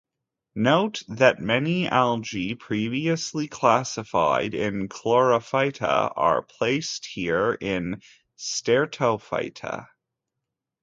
[0.55, 8.01] Note that many algae previously classified in Chlorophyta are placed here in
[8.35, 9.89] Streptophyta.